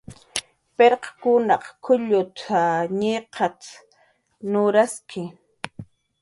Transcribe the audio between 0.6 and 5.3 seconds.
"Pirqkunaq k""ullut""a, ñiqat"" nurasli"